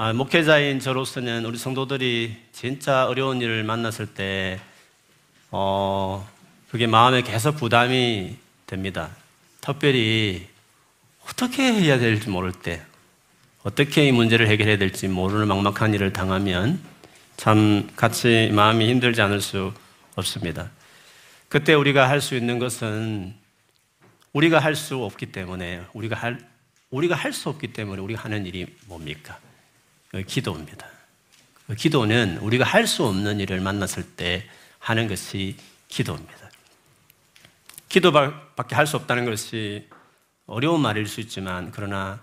[0.00, 4.60] 아, 목회자인 저로서는 우리 성도들이 진짜 어려운 일을 만났을 때,
[5.50, 6.24] 어,
[6.70, 9.10] 그게 마음에 계속 부담이 됩니다.
[9.60, 10.46] 특별히
[11.28, 12.80] 어떻게 해야 될지 모를 때,
[13.64, 16.80] 어떻게 이 문제를 해결해야 될지 모르는 막막한 일을 당하면
[17.36, 19.72] 참 같이 마음이 힘들지 않을 수
[20.14, 20.70] 없습니다.
[21.48, 23.34] 그때 우리가 할 수 있는 것은
[24.32, 26.38] 우리가 할 수 없기 때문에 우리가 할
[26.90, 29.40] 우리가 할 수 없기 때문에 우리가 하는 일이 뭡니까?
[30.26, 30.86] 기도입니다.
[31.76, 35.56] 기도는 우리가 할 수 없는 일을 만났을 때 하는 것이
[35.88, 36.50] 기도입니다.
[37.88, 39.88] 기도밖에 할 수 없다는 것이
[40.46, 42.20] 어려운 말일 수 있지만 그러나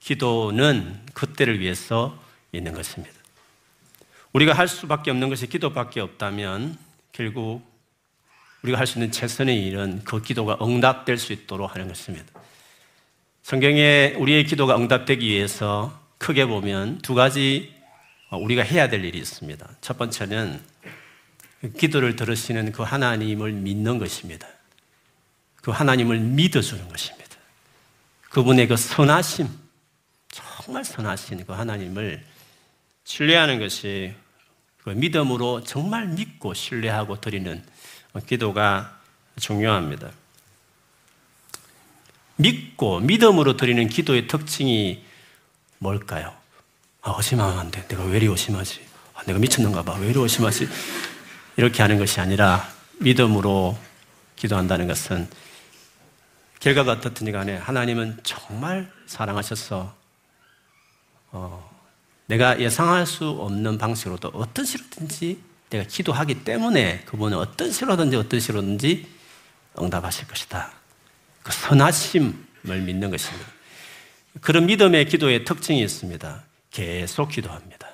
[0.00, 2.18] 기도는 그때를 위해서
[2.52, 3.14] 있는 것입니다.
[4.32, 6.76] 우리가 할 수밖에 없는 것이 기도밖에 없다면
[7.12, 7.62] 결국
[8.62, 12.26] 우리가 할 수 있는 최선의 일은 그 기도가 응답될 수 있도록 하는 것입니다.
[13.42, 17.74] 성경에 우리의 기도가 응답되기 위해서 크게 보면 두 가지
[18.30, 19.68] 우리가 해야 될 일이 있습니다.
[19.80, 20.60] 첫 번째는
[21.78, 24.46] 기도를 들으시는 그 하나님을 믿는 것입니다.
[25.56, 27.28] 그 하나님을 믿어주는 것입니다.
[28.30, 29.48] 그분의 그 선하심,
[30.28, 32.24] 정말 선하신 그 하나님을
[33.04, 34.14] 신뢰하는 것이
[34.82, 37.62] 그 믿음으로 정말 믿고 신뢰하고 드리는
[38.26, 39.00] 기도가
[39.40, 40.10] 중요합니다.
[42.36, 45.04] 믿고 믿음으로 드리는 기도의 특징이
[45.78, 46.32] 뭘까요?
[47.02, 47.16] 아,
[47.70, 47.86] 돼.
[47.88, 48.80] 내가 왜 이리 의심하지?
[49.14, 49.94] 아, 내가 미쳤는가 봐.
[49.94, 50.68] 왜 이리 의심하지?
[51.56, 53.78] 이렇게 하는 것이 아니라 믿음으로
[54.36, 55.28] 기도한다는 것은
[56.60, 59.94] 결과가 어떻든지 간에 하나님은 정말 사랑하셔서
[61.30, 61.70] 어,
[62.26, 65.40] 내가 예상할 수 없는 방식으로도 어떤 식으로든지
[65.70, 69.08] 내가 기도하기 때문에 그분은 어떤 식으로든지 어떤 식으로든지
[69.80, 70.72] 응답하실 것이다.
[71.42, 73.57] 그 선하심을 믿는 것입니다.
[74.40, 76.42] 그런 믿음의 기도의 특징이 있습니다.
[76.70, 77.88] 계속 기도합니다.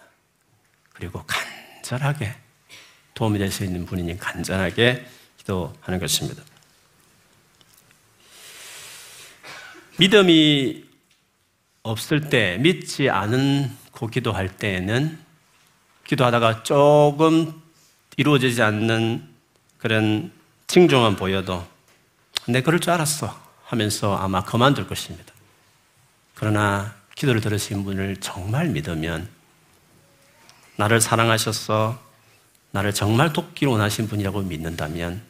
[0.92, 2.34] 그리고 간절하게
[3.14, 5.06] 도움이 될 수 있는 분이니 간절하게
[5.38, 6.42] 기도하는 것입니다.
[9.98, 10.84] 믿음이
[11.82, 15.18] 없을 때, 믿지 않고 기도할 때에는
[16.06, 17.62] 기도하다가 조금
[18.16, 19.28] 이루어지지 않는
[19.78, 20.32] 그런
[20.66, 21.66] 징조만 보여도
[22.48, 25.33] 내 그럴 줄 알았어 하면서 아마 그만둘 것입니다.
[26.34, 29.28] 그러나 기도를 들으신 분을 정말 믿으면
[30.76, 32.02] 나를 사랑하셔서
[32.72, 35.22] 나를 정말 돕기를 원하신 분이라고 믿는다면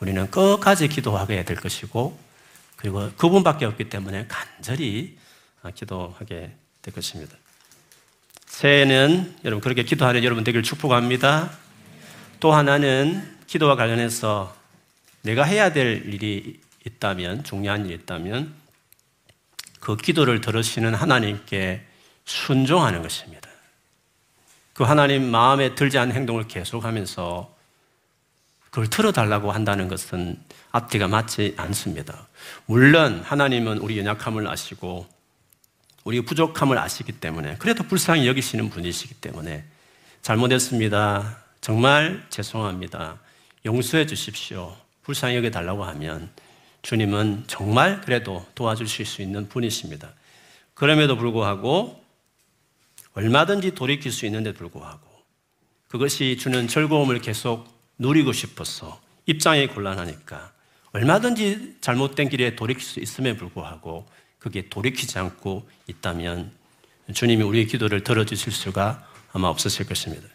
[0.00, 2.18] 우리는 끝까지 기도하게 될 것이고
[2.76, 5.16] 그리고 그분밖에 없기 때문에 간절히
[5.74, 7.36] 기도하게 될 것입니다.
[8.46, 11.50] 새해는 여러분 그렇게 기도하는 여러분 되기를 축복합니다.
[12.40, 14.56] 또 하나는 기도와 관련해서
[15.22, 18.59] 내가 해야 될 일이 있다면 중요한 일이 있다면
[19.80, 21.84] 그 기도를 들으시는 하나님께
[22.24, 23.48] 순종하는 것입니다.
[24.74, 27.54] 그 하나님 마음에 들지 않는 행동을 계속하면서
[28.70, 32.28] 그걸 틀어달라고 한다는 것은 앞뒤가 맞지 않습니다.
[32.66, 35.06] 물론 하나님은 우리 연약함을 아시고
[36.04, 39.64] 우리 부족함을 아시기 때문에 그래도 불쌍히 여기시는 분이시기 때문에
[40.22, 41.38] 잘못했습니다.
[41.60, 43.18] 정말 죄송합니다.
[43.66, 44.76] 용서해 주십시오.
[45.02, 46.30] 불쌍히 여겨 달라고 하면
[46.82, 50.14] 주님은 정말 그래도 도와주실 수 있는 분이십니다.
[50.74, 52.02] 그럼에도 불구하고
[53.12, 55.06] 얼마든지 돌이킬 수 있는데 불구하고
[55.88, 57.66] 그것이 주는 즐거움을 계속
[57.98, 60.52] 누리고 싶어서 입장이 곤란하니까
[60.92, 64.06] 얼마든지 잘못된 길에 돌이킬 수 있음에 불구하고
[64.38, 66.50] 그게 돌이키지 않고 있다면
[67.12, 70.26] 주님이 우리의 기도를 들어주실 수가 아마 없으실 것입니다.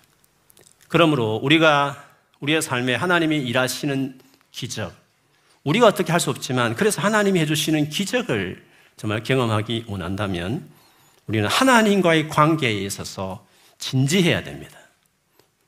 [0.87, 2.05] 그러므로 우리가
[2.39, 4.19] 우리의 삶에 하나님이 일하시는
[4.51, 4.93] 기적,
[5.65, 8.63] 우리가 어떻게 할 수 없지만 그래서 하나님이 해주시는 기적을
[8.97, 10.69] 정말 경험하기 원한다면
[11.27, 13.45] 우리는 하나님과의 관계에 있어서
[13.77, 14.79] 진지해야 됩니다.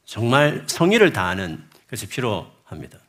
[0.05, 2.99] 정말 성의를 다하는 것이 필요합니다.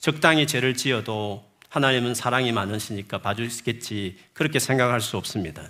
[0.00, 5.62] 적당히 죄를 지어도 하나님은 사랑이 많으시니까 봐주시겠지 그렇게 생각할 수 없습니다.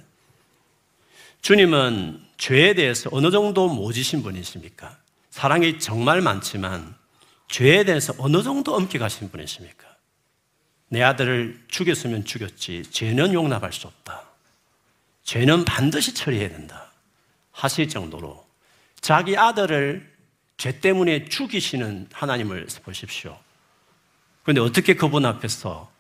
[1.43, 4.97] 주님은 죄에 대해서 어느 정도 모지신 분이십니까?
[5.31, 6.95] 사랑이 정말 많지만
[7.49, 9.92] 죄에 대해서 어느 정도 엄격하신 분이십니까?
[10.93, 14.25] 내 아들을 죽였으면 죽였지 죄는 용납할 수 없다.
[15.23, 16.93] 죄는 반드시 처리해야 된다.
[17.51, 18.47] 하실 정도로
[19.01, 20.07] 자기 아들을
[20.59, 23.39] 죄 때문에 죽이시는 하나님을 보십시오.
[24.43, 25.91] 그런데 어떻게 그분 앞에서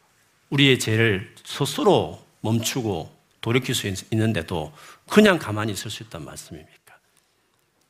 [0.50, 4.75] 우리의 죄를 스스로 멈추고 돌이킬 수 있는데도
[5.09, 6.99] 그냥 가만히 있을 수 있단 말씀입니까?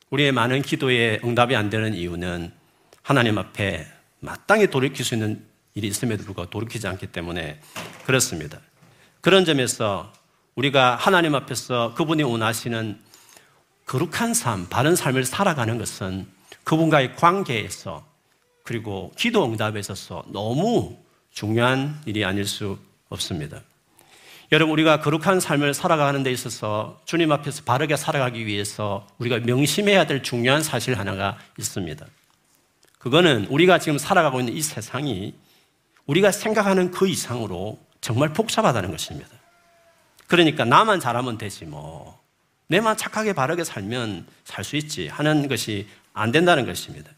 [0.09, 2.53] 우리의 많은 기도에 응답이 안 되는 이유는
[3.01, 3.91] 하나님 앞에
[4.21, 7.59] 마땅히 돌이킬 수 있는 일이 있음에도 불구하고 돌이키지 않기 때문에
[8.05, 8.59] 그렇습니다.
[9.21, 10.11] 그런 점에서
[10.55, 12.99] 우리가 하나님 앞에서 그분이 원하시는
[13.85, 16.27] 거룩한 삶, 바른 삶을 살아가는 것은
[16.63, 18.05] 그분과의 관계에서
[18.63, 20.97] 그리고 기도 응답에 있어서 너무
[21.31, 22.77] 중요한 일이 아닐 수
[23.09, 23.61] 없습니다.
[24.51, 30.21] 여러분, 우리가 거룩한 삶을 살아가는 데 있어서 주님 앞에서 바르게 살아가기 위해서 우리가 명심해야 될
[30.21, 32.05] 중요한 사실 하나가 있습니다.
[32.99, 35.33] 그거는 우리가 지금 살아가고 있는 이 세상이
[36.05, 39.29] 우리가 생각하는 그 이상으로 정말 복잡하다는 것입니다.
[40.27, 42.21] 그러니까 나만 잘하면 되지 뭐.
[42.67, 47.11] 내만 착하게 바르게 살면 살 수 있지 하는 것이 안 된다는 것입니다.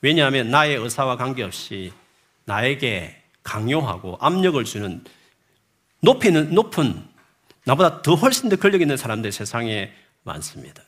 [0.00, 1.92] 왜냐하면 나의 의사와 관계없이
[2.44, 5.02] 나에게 강요하고 압력을 주는
[6.00, 7.02] 높이는 높은
[7.64, 9.92] 나보다 더 훨씬 더 권력 있는 사람들 세상에
[10.22, 10.82] 많습니다.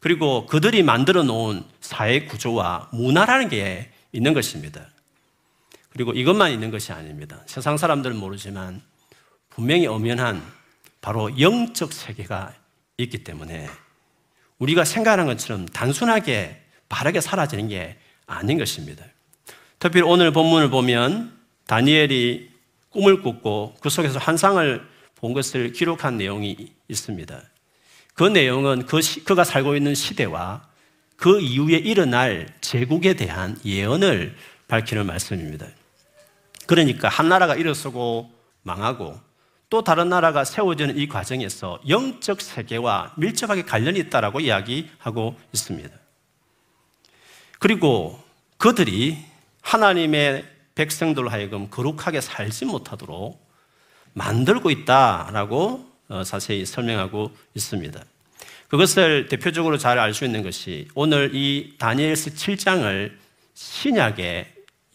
[0.00, 4.86] 그리고 그들이 만들어 놓은 사회 구조와 문화라는 게 있는 것입니다.
[5.94, 7.40] 그리고 이것만 있는 것이 아닙니다.
[7.46, 8.82] 세상 사람들은 모르지만
[9.48, 10.42] 분명히 엄연한
[11.00, 12.52] 바로 영적 세계가
[12.98, 13.68] 있기 때문에
[14.58, 17.96] 우리가 생각하는 것처럼 단순하게 바르게 사라지는 게
[18.26, 19.04] 아닌 것입니다.
[19.78, 21.32] 특히 오늘 본문을 보면
[21.68, 22.50] 다니엘이
[22.90, 27.40] 꿈을 꿨고 그 속에서 환상을 본 것을 기록한 내용이 있습니다.
[28.14, 30.66] 그 내용은 그 시, 그가 살고 있는 시대와
[31.16, 34.34] 그 이후에 일어날 제국에 대한 예언을
[34.66, 35.66] 밝히는 말씀입니다.
[36.66, 38.30] 그러니까 한 나라가 일어서고
[38.62, 39.18] 망하고
[39.70, 45.90] 또 다른 나라가 세워지는 이 과정에서 영적 세계와 밀접하게 관련이 있다라고 이야기하고 있습니다.
[47.58, 48.22] 그리고
[48.56, 49.18] 그들이
[49.62, 50.44] 하나님의
[50.74, 53.42] 백성들로 하여금 거룩하게 살지 못하도록
[54.12, 58.04] 만들고 있다라고 어, 자세히 설명하고 있습니다.
[58.68, 63.12] 그것을 대표적으로 잘 알 수 있는 것이 오늘 이 다니엘서 7장을
[63.54, 64.53] 신약에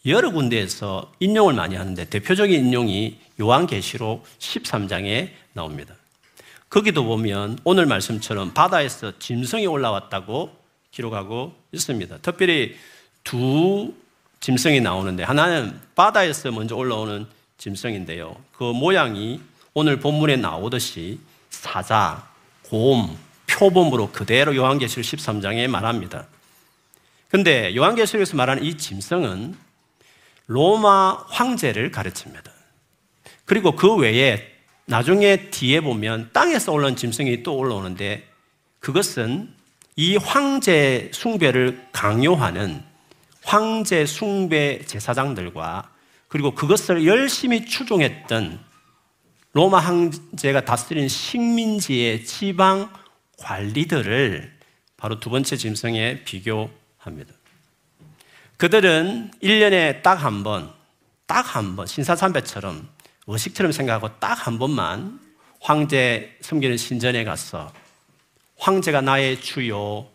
[0.10, 5.96] 여러 군데에서 인용을 많이 하는데 대표적인 인용이 요한계시록 13장에 나옵니다.
[6.70, 10.56] 거기도 보면 오늘 말씀처럼 바다에서 짐승이 올라왔다고
[10.92, 12.18] 기록하고 있습니다.
[12.22, 12.76] 특별히
[13.24, 13.94] 두
[14.40, 17.26] 짐승이 나오는데 하나는 바다에서 먼저 올라오는
[17.58, 18.36] 짐승인데요.
[18.54, 19.42] 그 모양이
[19.74, 21.20] 오늘 본문에 나오듯이
[21.50, 22.28] 사자,
[22.64, 23.18] 곰,
[23.48, 26.28] 표범으로 그대로 요한계시록 13장에 말합니다.
[27.30, 29.69] 근데 요한계시록에서 말하는 이 짐승은
[30.50, 32.52] 로마 황제를 가르칩니다.
[33.46, 34.48] 그리고 그 외에
[34.86, 38.28] 나중에 뒤에 보면 땅에서 올라온 짐승이 또 올라오는데
[38.80, 39.54] 그것은
[39.96, 42.84] 이 황제 숭배를 강요하는
[43.44, 45.92] 황제 숭배 제사장들과
[46.28, 48.60] 그리고 그것을 열심히 추종했던
[49.54, 52.92] 로마 황제가 다스린 식민지의 지방
[53.38, 54.58] 관리들을
[54.98, 57.39] 바로 두 번째 짐승에 비교합니다.
[58.60, 60.74] 그들은 1년에 딱 한 번,
[61.26, 62.90] 딱 한 번, 신사참배처럼
[63.26, 65.18] 의식처럼 생각하고 딱 한 번만
[65.62, 67.72] 황제 섬기는 신전에 가서
[68.58, 70.06] 황제가 나의 주요,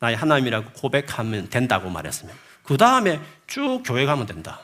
[0.00, 2.36] 나의 하나님이라고 고백하면 된다고 말했습니다.
[2.64, 4.60] 그 다음에 쭉 교회 가면 된다.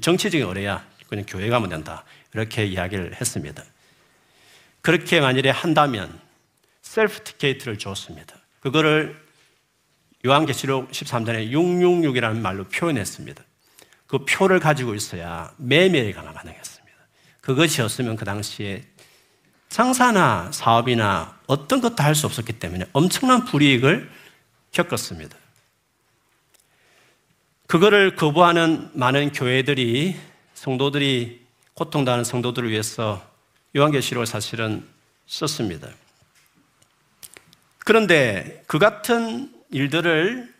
[0.00, 2.04] 정치적인 의뢰야 그냥 교회 가면 된다.
[2.34, 3.62] 이렇게 이야기를 했습니다.
[4.80, 6.20] 그렇게 만일에 한다면
[6.82, 8.34] 셀프 티켓을 줬습니다.
[8.58, 9.29] 그거를
[10.24, 13.42] 요한계시록 13장에 666이라는 말로 표현했습니다.
[14.06, 16.96] 그 표를 가지고 있어야 매매가 가능했습니다.
[17.40, 18.84] 그것이 없으면 그 당시에
[19.68, 24.10] 장사나 사업이나 어떤 것도 할 수 없었기 때문에 엄청난 불이익을
[24.72, 25.36] 겪었습니다.
[27.66, 30.16] 그거를 거부하는 많은 교회들이
[30.54, 33.24] 성도들이 고통당하는 성도들을 위해서
[33.76, 34.86] 요한계시록을 사실은
[35.26, 35.88] 썼습니다.
[37.78, 40.52] 그런데 그 같은 일들을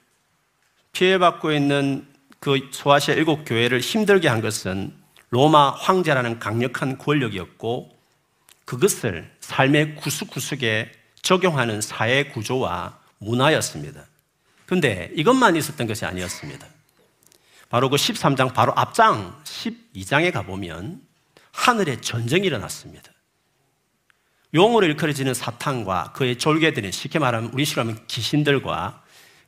[0.93, 2.07] 피해받고 있는
[2.39, 4.95] 그 소아시아 일곱 교회를 힘들게 한 것은
[5.31, 7.91] 로마 황제라는 강력한 권력이었고
[8.65, 14.07] 그것을 삶의 구석구석에 적용하는 사회 구조와 문화였습니다.
[14.67, 16.67] 그런데 이것만 있었던 것이 아니었습니다.
[17.69, 21.01] 바로 그 13장 바로 앞장 12장에 가보면
[21.53, 23.13] 하늘에 전쟁이 일어났습니다.
[24.55, 29.00] 용으로 일컬어지는 사탄과 그의 졸개들은 쉽게 말하면 우리 식으로 하면 귀신들과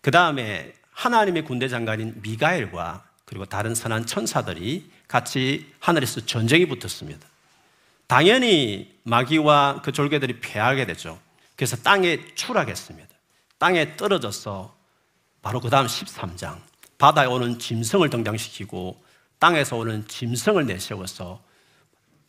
[0.03, 7.27] 그 다음에 하나님의 군대 장관인 미가엘과 그리고 다른 선한 천사들이 같이 하늘에서 전쟁이 붙었습니다.
[8.07, 11.19] 당연히 마귀와 그 졸개들이 패하게 되죠.
[11.57, 13.09] 그래서 땅에 추락했습니다.
[13.59, 14.77] 땅에 떨어져서
[15.41, 16.61] 바로 그 다음 13장
[16.99, 19.03] 바다에 오는 짐승을 등장시키고
[19.39, 21.43] 땅에서 오는 짐승을 내세워서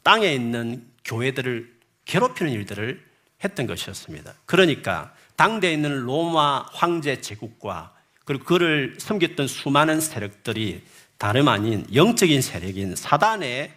[0.04, 1.74] 땅에 있는 교회들을
[2.06, 3.04] 괴롭히는 일들을
[3.44, 4.34] 했던 것이었습니다.
[4.46, 7.94] 그러니까 당대에 있는 로마 황제 제국과
[8.26, 10.84] 그리고 그를 섬겼던 수많은 세력들이
[11.18, 13.72] 다름 아닌 영적인 세력인 사단의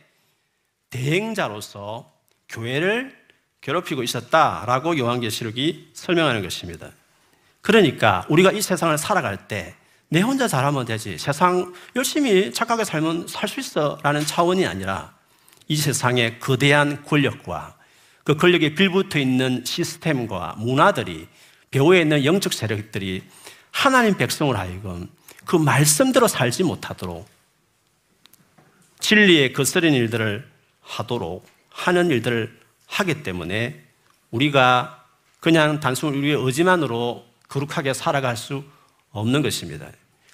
[0.90, 2.12] 대행자로서
[2.48, 3.16] 교회를
[3.60, 6.90] 괴롭히고 있었다라고 요한계시록이 설명하는 것입니다.
[7.60, 9.76] 그러니까 우리가 이 세상을 살아갈 때
[10.08, 11.18] 내 혼자 잘하면 되지.
[11.18, 13.98] 세상 열심히 착하게 살면 살 수 있어.
[14.02, 15.14] 라는 차원이 아니라
[15.68, 17.76] 이 세상의 거대한 권력과
[18.22, 21.28] 그 권력에 빌붙어 있는 시스템과 문화들이
[21.76, 23.22] 배후에 있는 영적 세력들이
[23.70, 25.08] 하나님 백성을 하여금
[25.44, 27.28] 그 말씀대로 살지 못하도록
[29.00, 30.48] 진리에 거스른 일들을
[30.80, 33.84] 하도록 하는 일들을 하기 때문에
[34.30, 35.04] 우리가
[35.40, 38.64] 그냥 단순 우리의 의지만으로 거룩하게 살아갈 수
[39.10, 39.86] 없는 것입니다.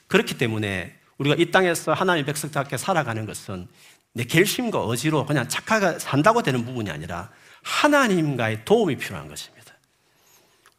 [0.06, 3.66] 그렇기 때문에 우리가 이 땅에서 하나님의 백성답게 살아가는 것은
[4.12, 7.30] 내 결심과 의지로 그냥 착하게 산다고 되는 부분이 아니라
[7.62, 9.61] 하나님과의 도움이 필요한 것입니다.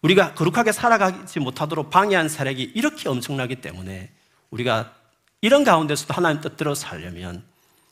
[0.03, 4.11] 우리가 거룩하게 살아가지 못하도록 방해한 세력이 이렇게 엄청나기 때문에
[4.51, 4.93] 우리가
[5.41, 7.43] 이런 가운데서도 하나님 뜻대로 살려면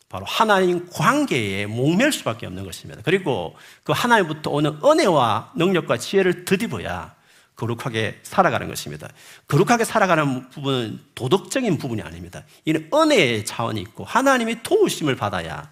[0.09, 3.01] 바로 하나님 관계에 목맬 수밖에 없는 것입니다.
[3.03, 7.15] 그리고 그 하나님부터 오는 은혜와 능력과 지혜를 드디어야
[7.55, 9.07] 거룩하게 살아가는 것입니다.
[9.47, 12.43] 거룩하게 살아가는 부분은 도덕적인 부분이 아닙니다.
[12.65, 15.69] 이는 은혜의 차원이 있고 하나님의 도우심을 받아야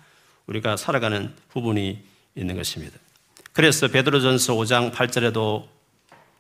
[0.47, 2.01] 우리가 살아가는 부분이
[2.35, 2.97] 있는 것입니다.
[3.51, 5.78] 그래서 베드로전서 5장 8절에도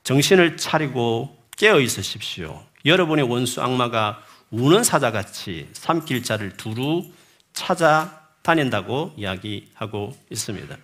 [0.03, 2.63] 정신을 차리고 깨어 있으십시오.
[2.85, 7.05] 여러분의 원수 악마가 우는 사자같이 삼킬 자를 두루
[7.53, 10.77] 찾아다닌다고 이야기하고 있습니다.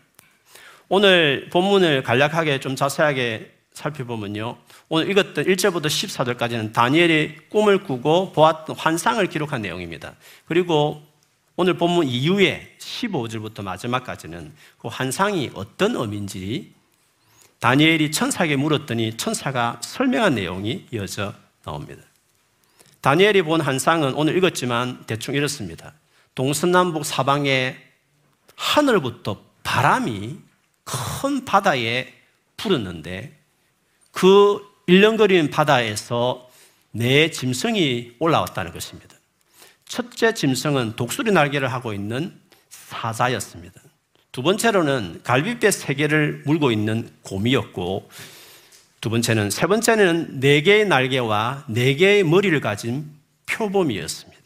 [0.89, 4.57] 오늘 본문을 간략하게 좀 자세하게 살펴보면요.
[4.89, 10.13] 오늘 읽었던 1절부터 14절까지는 다니엘이 꿈을 꾸고 보았던 환상을 기록한 내용입니다.
[10.45, 11.01] 그리고
[11.55, 16.73] 오늘 본문 이후에 15절부터 마지막까지는 그 환상이 어떤 의미인지
[17.65, 22.03] 다니엘이 천사에게 물었더니 천사가 설명한 내용이 이어져 나옵니다.
[23.01, 25.93] 다니엘이 본 환상은 오늘 읽었지만 대충 이렇습니다.
[26.35, 27.75] 동서남북 사방에
[28.55, 30.37] 하늘부터 바람이
[30.83, 32.13] 큰 바다에
[32.55, 33.35] 불었는데
[34.11, 36.47] 그 일렁거리는 바다에서
[36.91, 39.17] 네 짐승이 올라왔다는 것입니다.
[39.87, 43.81] 첫째 짐승은 독수리 날개를 하고 있는 사자였습니다.
[44.35, 48.09] 두 번째로는 갈비뼈 세 개를 물고 있는 곰이었고,
[48.99, 53.09] 두 번째는, 세 번째는 네 개의 날개와 네 개의 머리를 가진
[53.45, 54.41] 표범이었습니다.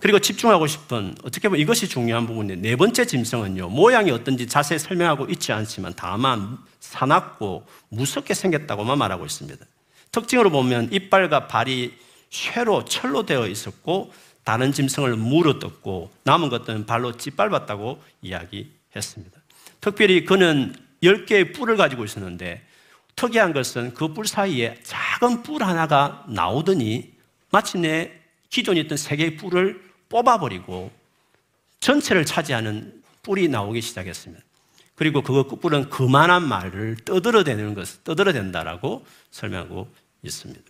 [0.00, 5.28] 그리고 집중하고 싶은 어떻게 보면 이것이 중요한 부분인데 네 번째 짐승은요 모양이 어떤지 자세히 설명하고
[5.30, 9.64] 있지 않지만 다만 사납고 무섭게 생겼다고만 말하고 있습니다.
[10.12, 11.94] 특징으로 보면 이빨과 발이
[12.28, 14.12] 쇠로 철로 되어 있었고
[14.44, 19.40] 다른 짐승을 물어뜯고 남은 것들은 발로 짓밟았다고 이야기 했습니다.
[19.80, 22.64] 특별히 그는 10개의 뿔을 가지고 있었는데
[23.16, 27.12] 특이한 것은 그 뿔 사이에 작은 뿔 하나가 나오더니
[27.50, 28.12] 마침내
[28.50, 30.90] 기존에 있던 세 개의 뿔을 뽑아버리고
[31.80, 34.42] 전체를 차지하는 뿔이 나오기 시작했습니다.
[34.94, 39.88] 그리고 그 뿔은 그만한 말을 떠들어대는 것, 떠들어댄다라고 설명하고
[40.22, 40.62] 있습니다.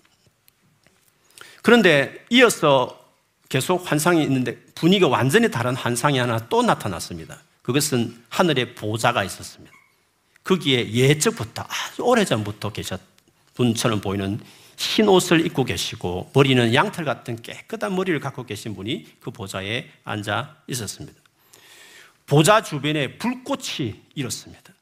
[1.63, 3.05] 그런데 이어서
[3.49, 7.41] 계속 환상이 있는데 분위기가 완전히 다른 환상이 하나 또 나타났습니다.
[7.67, 9.75] 그것은 하늘에 보좌가 있었습니다.
[10.45, 13.01] 거기에 예적부터 아주 오래전부터 계셨
[13.55, 14.39] 분처럼 보이는
[14.79, 20.59] 흰 옷을 입고 계시고 머리는 양털 같은 깨끗한 머리를 갖고 계신 분이 그 보좌에 앉아
[20.69, 21.21] 있었습니다.
[22.27, 24.73] 보좌 주변에 불꽃이 일었습니다.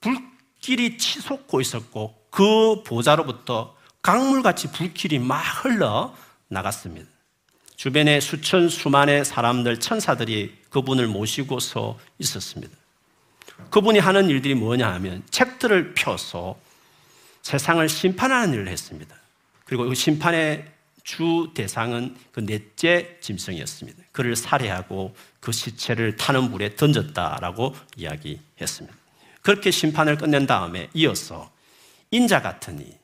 [0.00, 6.16] 불길이 치솟고 있었고 그 보좌로부터 강물같이 불길이 막 흘러
[6.48, 7.10] 나갔습니다.
[7.76, 12.74] 주변에 수천 수만의 사람들 천사들이 그분을 모시고 서 있었습니다.
[13.70, 16.58] 그분이 하는 일들이 뭐냐 하면 책들을 펴서
[17.42, 19.14] 세상을 심판하는 일을 했습니다.
[19.64, 20.66] 그리고 그 심판의
[21.04, 24.02] 주 대상은 그 넷째 짐승이었습니다.
[24.12, 28.96] 그를 살해하고 그 시체를 타는 물에 던졌다라고 이야기했습니다.
[29.42, 31.50] 그렇게 심판을 끝낸 다음에 이어서
[32.12, 32.96] 인자 같으니,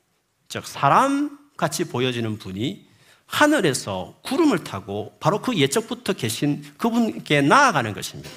[0.47, 2.88] 즉 사람 같이 보여지는 분이
[3.29, 8.29] 하늘에서 구름을 타고 바로 그 예적부터 계신 그분께 나아가는 것입니다.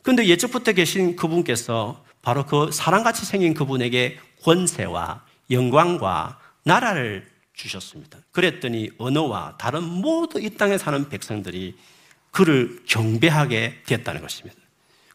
[0.00, 8.18] 그런데 예적부터 계신 그분께서 바로 그 사람같이 생긴 그분에게 권세와 영광과 나라를 주셨습니다.
[8.32, 11.76] 그랬더니 언어와 다른 모두 이 땅에 사는 백성들이
[12.30, 14.58] 그를 경배하게 됐다는 것입니다.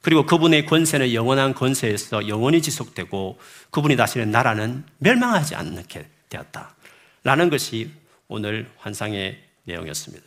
[0.02, 3.40] 그리고 그분의 권세는 영원한 권세에서 영원히 지속되고
[3.72, 6.76] 그분이 다스리는 나라는 멸망하지 않게 되었다.
[7.24, 7.92] 라는 것이
[8.28, 10.26] 오늘 환상의 내용이었습니다.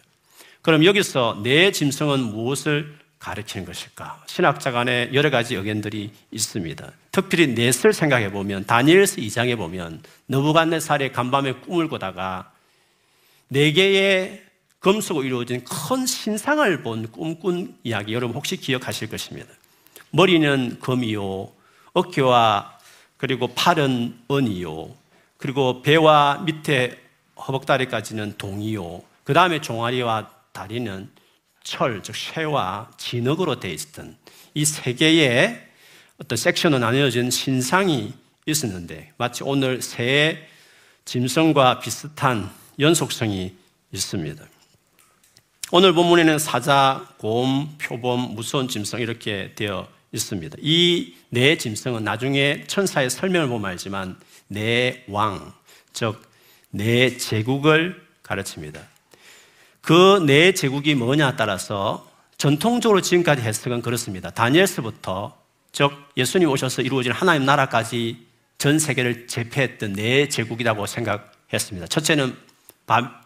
[0.63, 4.25] 그럼 여기서 내 짐승은 무엇을 가르치는 것일까?
[4.27, 6.93] 신학자 간에 여러 가지 의견들이 있습니다.
[7.13, 12.53] 특별히 넷을 생각해 보면 다니엘서 2장에 보면 너부갓네살의 간밤에 꿈을 꾸다가
[13.49, 14.43] 네 개의
[14.79, 19.49] 금속으로 이루어진 큰 신상을 본 꿈꾼 이야기 여러분 혹시 기억하실 것입니다.
[20.11, 21.53] 머리는 금이요,
[21.93, 22.79] 어깨와
[23.19, 24.89] 그리고 팔은 은이요,
[25.37, 26.99] 그리고 배와 밑에
[27.47, 29.03] 허벅다리까지는 동이요.
[29.25, 31.09] 그 다음에 종아리와 다리는
[31.63, 34.17] 철, 즉 쇠와 진흙으로 되어 있었던
[34.55, 35.61] 이 세 개의
[36.19, 38.13] 어떤 섹션으로 나뉘어진 신상이
[38.47, 40.39] 있었는데 마치 오늘 새
[41.05, 43.55] 짐승과 비슷한 연속성이
[43.93, 44.45] 있습니다.
[45.73, 50.57] 오늘 본문에는 사자, 곰, 표범, 무서운 짐승 이렇게 되어 있습니다.
[50.61, 54.19] 이 네 짐승은 나중에 천사의 설명을 보면 알지만
[54.49, 55.53] 네 왕,
[55.93, 56.21] 즉
[56.71, 58.81] 네 제국을 가르칩니다.
[59.83, 64.31] 그 네 제국이 뭐냐 따라서 전통적으로 지금까지 해석은 그렇습니다.
[64.31, 65.39] 다니엘서부터
[65.73, 68.27] 즉 예수님 오셔서 이루어진 하나님 나라까지
[68.59, 71.87] 전 세계를 제패했던 네 제국이라고 생각했습니다.
[71.87, 72.37] 첫째는
[72.87, 73.23] 바,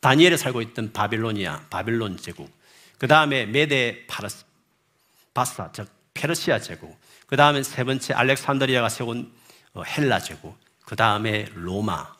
[0.00, 2.50] 다니엘에 살고 있던 바빌로니아, 바빌론 제국.
[2.98, 4.44] 그 다음에 메데 파르스,
[5.34, 6.98] 바사, 즉 페르시아 제국.
[7.26, 9.32] 그 다음에 세 번째 알렉산드리아가 세운
[9.74, 10.58] 어, 헬라 제국.
[10.84, 12.17] 그 다음에 로마.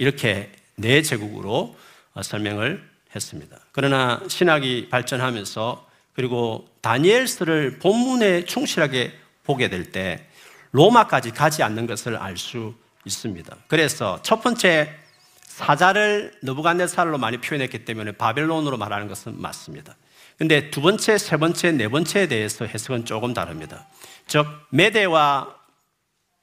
[0.00, 1.76] 이렇게 네 제국으로
[2.14, 2.82] 어, 설명을
[3.14, 3.58] 했습니다.
[3.72, 9.12] 그러나 신학이 발전하면서 그리고 다니엘서를 본문에 충실하게
[9.44, 10.26] 보게 될 때
[10.72, 13.56] 로마까지 가지 않는 것을 알 수 있습니다.
[13.66, 14.94] 그래서 첫 번째
[15.42, 19.96] 사자를 느부갓네살로 많이 표현했기 때문에 바벨론으로 말하는 것은 맞습니다.
[20.38, 23.86] 근데 두 번째, 세 번째, 네 번째에 대해서 해석은 조금 다릅니다.
[24.26, 25.54] 즉 메데와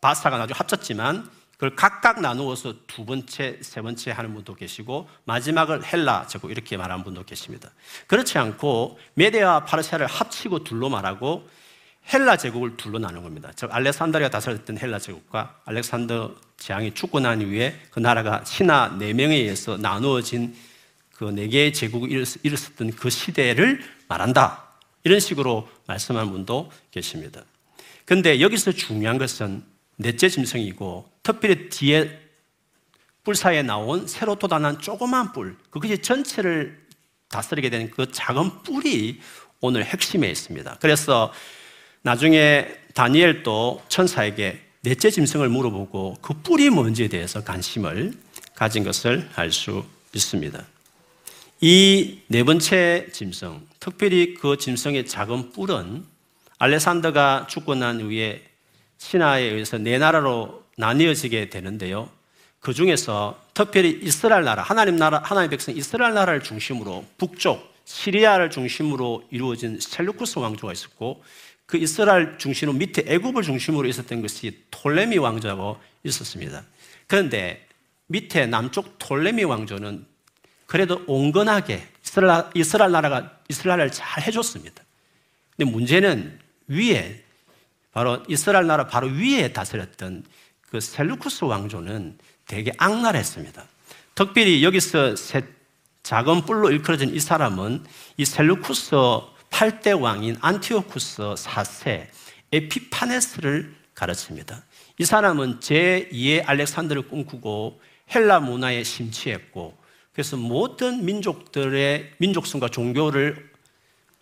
[0.02, 6.28] 바사가 나중에 합쳤지만 그걸 각각 나누어서 두 번째, 세 번째 하는 분도 계시고 마지막을 헬라
[6.28, 7.72] 제국 이렇게 말하는 분도 계십니다.
[8.06, 11.50] 그렇지 않고 메데와 파르시아를 합치고 둘로 말하고
[12.14, 13.52] 헬라 제국을 둘로 나눈 겁니다.
[13.56, 19.36] 즉 알렉산더리가 다스렸던 헬라 제국과 알렉산더 재앙이 죽고 난 이후에 그 나라가 신하 네 명에
[19.36, 20.56] 의해서 나누어진
[21.18, 24.68] 그 네 개의 제국이 일었었던 그 시대를 말한다.
[25.04, 27.42] 이런 식으로 말씀한 분도 계십니다.
[28.06, 29.64] 근데 여기서 중요한 것은
[29.98, 32.20] 넷째 짐승이고 특별히 뒤에
[33.24, 36.80] 뿔 사이에 나온 새로 돋아난 조그만 뿔, 그것이 전체를
[37.30, 39.20] 다스리게 되는 그 작은 뿔이
[39.60, 40.78] 오늘 핵심에 있습니다.
[40.80, 41.34] 그래서
[42.04, 48.14] 나중에 다니엘도 천사에게 넷째 짐승을 물어보고 그 뿔이 뭔지에 대해서 관심을
[48.56, 49.84] 가진 것을 알 수
[50.14, 50.64] 있습니다.
[51.62, 56.06] 이 네 번째 짐승, 특별히 그 짐승의 작은 뿔은
[56.60, 58.44] 알레산더가 죽고 난 후에
[58.98, 62.10] 신하에 의해서 네 나라로 나뉘어지게 되는데요.
[62.60, 69.24] 그 중에서 특별히 이스라엘 나라, 하나님 나라, 하나님 백성 이스라엘 나라를 중심으로 북쪽 시리아를 중심으로
[69.32, 71.24] 이루어진 셀루쿠스 왕조가 있었고
[71.66, 76.64] 그 이스라엘 중심으로 밑에 애굽을 중심으로 있었던 것이 톨레미 왕조가 있었습니다.
[77.08, 77.66] 그런데
[78.08, 80.06] 밑에 남쪽 톨레미 왕조는
[80.66, 84.84] 그래도 온건하게 이스라엘, 이스라엘 나라가 이스라엘을 잘 해줬습니다.
[85.56, 87.24] 근데 문제는 위에
[87.98, 90.24] 바로 이스라엘 나라 바로 위에 다스렸던
[90.70, 93.64] 그 셀루쿠스 왕조는 되게 악랄했습니다.
[94.14, 95.16] 특별히 여기서
[96.04, 97.84] 작은 뿔로 일컬어진 이 사람은
[98.18, 98.92] 이 셀루쿠스
[99.50, 102.06] 8대 왕인 안티오쿠스 4세
[102.52, 104.64] 에피파네스를 가르칩니다.
[105.00, 107.82] 이 사람은 제2의 알렉산더를 꿈꾸고
[108.14, 109.76] 헬라 문화에 심취했고
[110.14, 113.50] 그래서 모든 민족들의 민족성과 종교를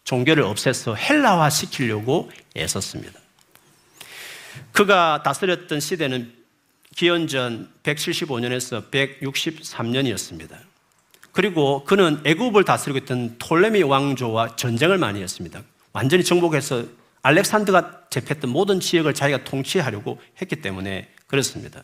[0.06, 3.25] 종교를 없애서 헬라화 시키려고 애썼습니다.
[4.72, 6.34] 그가 다스렸던 시대는
[6.96, 10.58] 기원전 175년에서 163년이었습니다.
[11.32, 15.62] 그리고 그는 애굽을 다스리고 있던 톨레미 왕조와 전쟁을 많이 했습니다.
[15.92, 16.86] 완전히 정복해서
[17.22, 21.82] 알렉산드가 제패했던 모든 지역을 자기가 통치하려고 했기 때문에 그렇습니다.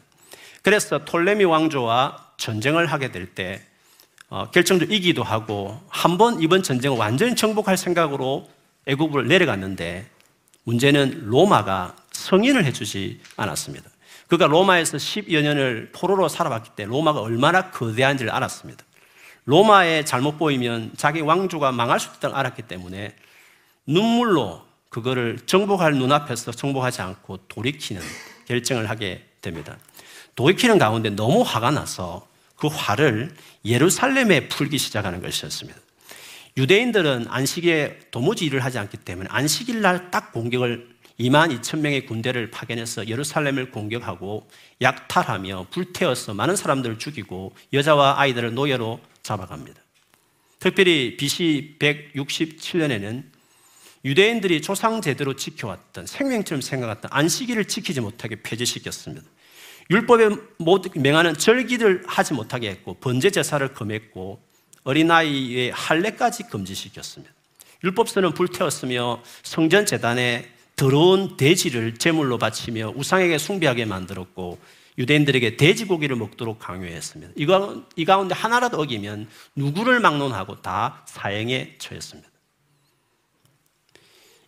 [0.62, 3.62] 그래서 톨레미 왕조와 전쟁을 하게 될때
[4.30, 8.50] 어, 결정적으로 이기도 하고 한 번 이번 전쟁을 완전히 정복할 생각으로
[8.86, 10.08] 애굽을 내려갔는데
[10.64, 13.90] 문제는 로마가 성인을 해주지 않았습니다.
[14.28, 18.86] 그가 로마에서 10여 년을 포로로 살아봤기 때문에 로마가 얼마나 거대한지를 알았습니다.
[19.46, 23.16] 로마에 잘못 보이면 자기 왕조가 망할 수 있다는 알았기 때문에
[23.88, 28.02] 눈물로 그거를 정복할 눈앞에서 정복하지 않고 돌이키는
[28.48, 29.78] 결정을 하게 됩니다.
[30.36, 33.34] 돌이키는 가운데 너무 화가 나서 그 화를
[33.66, 35.80] 예루살렘에 풀기 시작하는 것이었습니다.
[36.58, 40.90] 유대인들은 안식에 도무지 일을 하지 않기 때문에 안식일 날 딱 공격을
[41.22, 44.50] 2만 2천 명의 군대를 파견해서 예루살렘을 공격하고
[44.82, 49.82] 약탈하며 불태워서 많은 사람들을 죽이고 여자와 아이들을 노예로 잡아갑니다.
[50.60, 53.24] 특별히 BC 167년에는
[54.04, 59.28] 유대인들이 조상 제대로 지켜왔던 생명처럼 생각했던 안식일을 지키지 못하게 폐지시켰습니다.
[59.92, 60.30] 율법에
[60.96, 64.42] 명하는 절기를 하지 못하게 했고 번제 제사를 금했고
[64.84, 67.34] 어린아이의 할례까지 금지시켰습니다.
[67.84, 70.50] 율법서는 불태웠으며 성전 재단에
[70.82, 74.58] 더러운 돼지를 제물로 바치며 우상에게 숭배하게 만들었고
[74.98, 77.34] 유대인들에게 돼지고기를 먹도록 강요했습니다.
[77.36, 82.28] 이거, 이 가운데 하나라도 어기면 누구를 막론하고 다 사형에 처했습니다.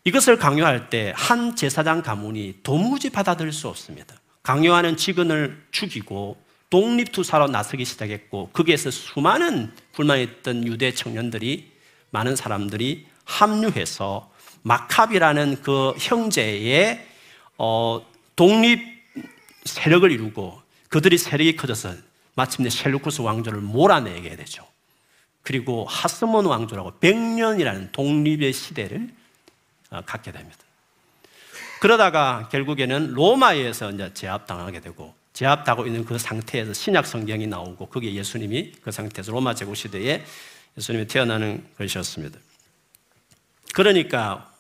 [0.05, 4.15] 이것을 강요할 때 한 제사장 가문이 도무지 받아들일 수 없습니다.
[4.41, 6.41] 강요하는 직원을 죽이고
[6.71, 11.71] 독립투사로 나서기 시작했고 거기에서 수많은 불만이 있던 유대 청년들이
[12.09, 14.32] 많은 사람들이 합류해서
[14.63, 17.05] 마카비라는 그 형제의
[17.57, 18.81] 어, 독립
[19.65, 21.93] 세력을 이루고 그들이 세력이 커져서
[22.35, 24.65] 마침내 셀루쿠스 왕조를 몰아내게 되죠.
[25.43, 29.09] 그리고 하스몬 왕조라고 100년이라는 독립의 시대를
[29.91, 30.57] 어, 갖게 됩니다.
[31.79, 38.71] 그러다가 결국에는 로마에서 이제 제압당하게 되고 제압하고 있는 그 상태에서 신약 성경이 나오고 거기에 예수님이
[38.81, 40.23] 그 상태에서 로마 제국 시대에
[40.77, 42.39] 예수님이 태어나는 것이었습니다.
[43.73, 44.52] 그러니까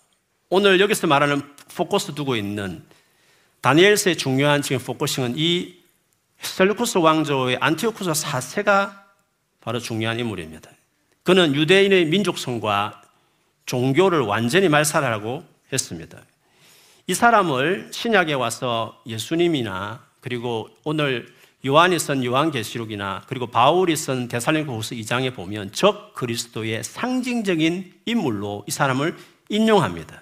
[0.55, 1.41] 오늘 여기서 말하는
[1.75, 2.83] 포커스 두고 있는
[3.61, 5.73] 다니엘서의 중요한 지금 focusing은 이
[6.41, 8.99] 셀루쿠스 왕조의 안티오쿠스 4세가
[9.61, 10.69] 바로 중요한 인물입니다.
[11.23, 13.01] 그는 유대인의 민족성과
[13.65, 16.19] 종교를 완전히 말살하라고 했습니다.
[17.07, 21.33] 이 사람을 신약에 와서 예수님이나 그리고 오늘
[21.65, 29.17] 요한이 쓴 요한계시록이나 그리고 바울이 쓴 데살로니가후서 2장에 보면 적 그리스도의 상징적인 인물로 이 사람을
[29.49, 30.21] 인용합니다.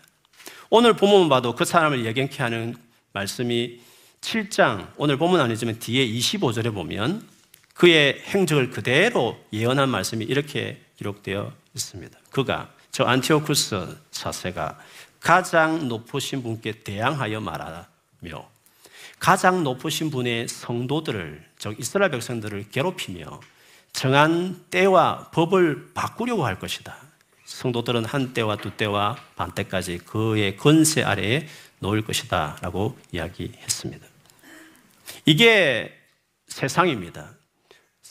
[0.74, 2.78] 오늘 본문 봐도 그 사람을 예견케 하는
[3.12, 3.82] 말씀이
[4.22, 7.28] 7장 오늘 본문 아니지만 뒤에 25절에 보면
[7.74, 12.18] 그의 행적을 그대로 예언한 말씀이 이렇게 기록되어 있습니다.
[12.30, 14.80] 그가 저 안티오쿠스 사세가
[15.20, 18.50] 가장 높으신 분께 대항하여 말하며
[19.20, 23.42] 가장 높으신 분의 성도들을 즉 이스라엘 백성들을 괴롭히며
[23.92, 27.11] 정한 때와 법을 바꾸려고 할 것이다.
[27.52, 31.48] 성도들은 한 때와 두 때와 반 때까지 그의 권세 아래에
[31.80, 32.58] 놓을 것이다.
[32.62, 34.06] 라고 이야기했습니다.
[35.26, 35.96] 이게
[36.48, 37.30] 세상입니다.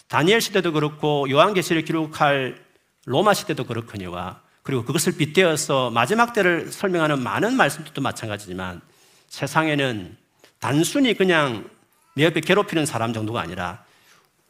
[0.08, 2.62] 다니엘 시대도 그렇고 요한계시를 기록할
[3.06, 8.80] 로마 시대도 그렇거니와 그리고 그것을 빗대어서 마지막 때를 설명하는 많은 말씀들도 마찬가지지만
[9.28, 10.16] 세상에는
[10.58, 11.68] 단순히 그냥
[12.14, 13.84] 내 옆에 괴롭히는 사람 정도가 아니라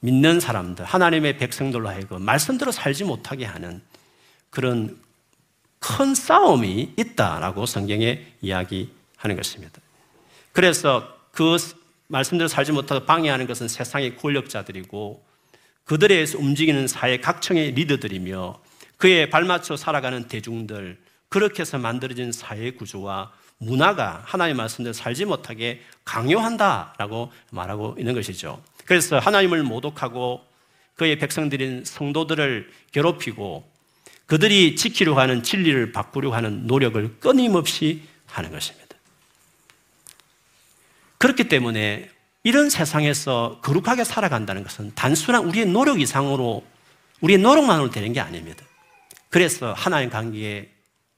[0.01, 3.83] 믿는 사람들, 하나님의 백성들로 하여금 말씀대로 살지 못하게 하는
[4.51, 4.99] 그런
[5.79, 9.81] 큰 싸움이 있다라고 성경에 이야기하는 것입니다.
[10.53, 11.57] 그래서 그
[12.09, 15.25] 말씀대로 살지 못하고 방해하는 것은 세상의 권력자들이고
[15.85, 18.61] 그들에 의해서 움직이는 사회 각층의 리더들이며
[18.97, 27.33] 그에 발맞춰 살아가는 대중들 그렇게 해서 만들어진 사회 구조와 문화가 하나님의 말씀대로 살지 못하게 강요한다라고
[27.51, 28.63] 말하고 있는 것이죠.
[28.85, 30.45] 그래서 하나님을 모독하고
[30.97, 33.70] 그의 백성들인 성도들을 괴롭히고
[34.31, 38.87] 그들이 지키려고 하는 진리를 바꾸려고 하는 노력을 끊임없이 하는 것입니다.
[41.19, 42.09] 그렇기 때문에
[42.45, 46.65] 이런 세상에서 거룩하게 살아간다는 것은 단순한 우리의 노력 이상으로
[47.23, 48.65] 우리의 노력만으로 되는 게 아닙니다.
[49.31, 50.71] 그래서 하나님 관계에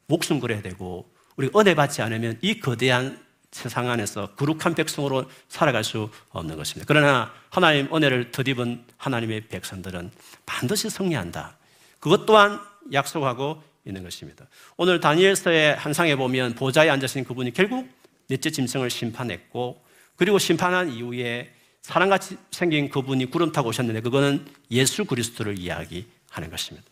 [0.06, 6.08] 목숨 걸어야 되고 우리가 은혜 받지 않으면 이 거대한 세상 안에서 거룩한 백성으로 살아갈 수
[6.30, 6.86] 없는 것입니다.
[6.88, 10.10] 그러나 하나님 은혜를 덧입은 하나님의 백성들은
[10.46, 11.58] 반드시 승리한다.
[12.00, 14.46] 그것 또한 약속하고 있는 것입니다.
[14.76, 17.88] 오늘 다니엘서의 한 상에 보면 보좌에 앉으신 그분이 결국
[18.28, 19.82] 넷째 짐승을 심판했고
[20.16, 26.86] 그리고 심판한 이후에 사람같이 생긴 그분이 구름 타고 오셨는데 그거는 예수 그리스도를 이야기하는 것입니다.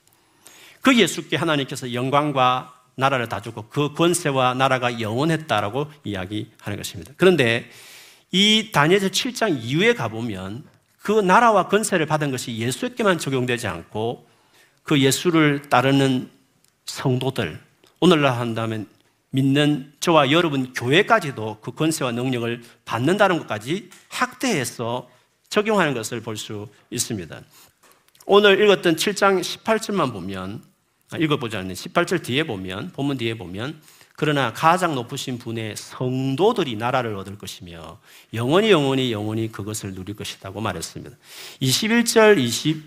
[0.80, 7.12] 그 예수께 하나님께서 영광과 나라를 다 주고 그 권세와 나라가 영원했다라고 이야기하는 것입니다.
[7.16, 7.70] 그런데
[8.32, 10.64] 이 다니엘서 7장 이후에 가보면
[10.98, 14.28] 그 나라와 권세를 받은 것이 예수에게만 적용되지 않고
[14.82, 16.30] 그 예수를 따르는
[16.86, 17.60] 성도들,
[18.00, 18.86] 오늘날 한다면
[19.30, 25.08] 믿는 저와 여러분 교회까지도 그 권세와 능력을 받는다는 것까지 확대해서
[25.48, 27.40] 적용하는 것을 볼 수 있습니다.
[28.26, 30.62] 오늘 읽었던 7장 18절만 보면,
[31.10, 33.80] 아, 읽어보지 않는 18절 뒤에 보면, 본문 뒤에 보면,
[34.14, 37.98] 그러나 가장 높으신 분의 성도들이 나라를 얻을 것이며
[38.34, 41.16] 영원히 영원히 영원히 그것을 누릴 것이라고 말했습니다.
[41.62, 42.36] 21절,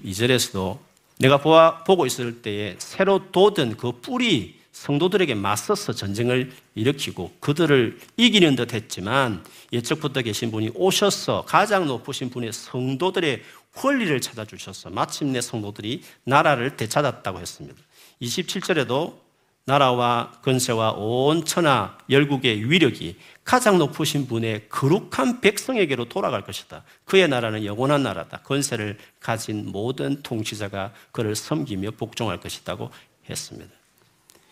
[0.03, 0.77] 22절에서도
[1.19, 8.56] 내가 보아, 보고 있을 때에 새로 돋은 그 뿌리 성도들에게 맞서서 전쟁을 일으키고 그들을 이기는
[8.56, 13.41] 듯 했지만 예측부터 계신 분이 오셔서 가장 높으신 분의 성도들의
[13.76, 17.80] 권리를 찾아주셔서 마침내 성도들이 나라를 되찾았다고 했습니다.
[18.21, 19.23] 27절에도
[19.65, 26.84] 나라와 건세와 온 천하 열국의 위력이 가장 높으신 분의 거룩한 백성에게로 돌아갈 것이다.
[27.06, 28.39] 그의 나라는 영원한 나라다.
[28.39, 32.89] 건세를 가진 모든 통치자가 그를 섬기며 복종할 것이라고
[33.29, 33.71] 했습니다.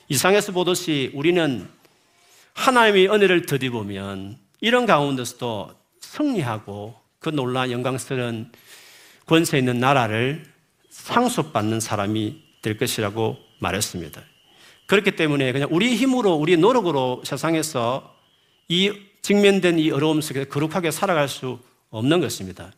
[0.09, 1.69] 이상에서 보듯이 우리는
[2.53, 8.51] 하나님의 은혜를 드디보면 이런 가운데서도 승리하고 그 놀라 영광스러운
[9.25, 10.43] 권세 있는 나라를
[10.89, 14.21] 상속받는 사람이 될 것이라고 말했습니다.
[14.87, 18.13] 그렇기 때문에 그냥 우리 힘으로, 우리 노력으로 세상에서
[18.67, 22.71] 이 직면된 이 어려움 속에 거룩하게 살아갈 수 없는 것입니다.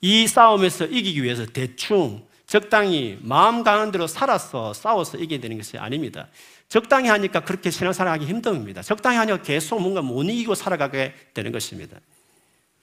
[0.00, 6.28] 이 싸움에서 이기기 위해서 대충 적당히 마음 가는 대로 살아서 싸워서 이겨야 되는 것이 아닙니다.
[6.68, 8.82] 적당히 하니까 그렇게 신앙생활하기 힘듭니다.
[8.82, 11.98] 적당히 하니까 계속 뭔가 못 이기고 살아가게 되는 것입니다.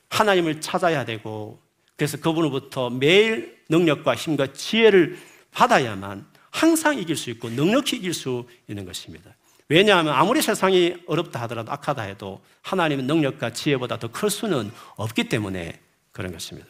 [0.09, 1.59] 하나님을 찾아야 되고
[1.95, 5.17] 그래서 그분으로부터 매일 능력과 힘과 지혜를
[5.51, 9.35] 받아야만 항상 이길 수 있고 넉넉히 이길 수 있는 것입니다.
[9.69, 15.79] 왜냐하면 아무리 세상이 어렵다 하더라도 악하다 해도 하나님의 능력과 지혜보다 더 클 수는 없기 때문에
[16.11, 16.67] 그런 것입니다.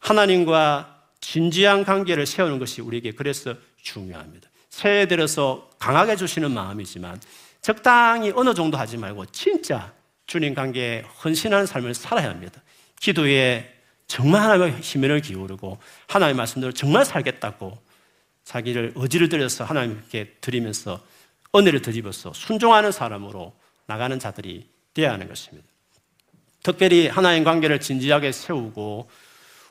[0.00, 4.48] 하나님과 진지한 관계를 세우는 것이 우리에게 그래서 중요합니다.
[4.70, 7.20] 새해 들어서 강하게 주시는 마음이지만
[7.62, 9.92] 적당히 어느 정도 하지 말고 진짜
[10.26, 12.62] 주님 관계에 헌신하는 삶을 살아야 합니다.
[13.00, 13.74] 기도에
[14.06, 17.78] 정말 하나님의 힘을 기울이고 하나님의 말씀대로 정말 살겠다고
[18.44, 21.02] 자기를 어지를 들여서 하나님께 드리면서
[21.58, 23.52] 은혜를 드리면서 순종하는 사람으로
[23.86, 25.66] 나가는 자들이 되어야 하는 것입니다.
[26.62, 29.08] 특별히 하나님 관계를 진지하게 세우고